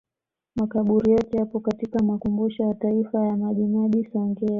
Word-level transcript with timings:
Makaburi 0.55 1.11
yote 1.11 1.37
yapo 1.37 1.59
katika 1.59 2.03
Makumbusho 2.03 2.63
ya 2.63 2.73
Taifa 2.73 3.25
ya 3.25 3.37
Majimaji 3.37 4.05
Songea 4.13 4.49